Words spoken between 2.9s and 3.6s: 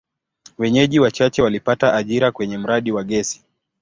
wa gesi.